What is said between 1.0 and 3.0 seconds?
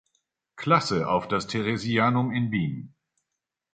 auf das Theresianum in Wien.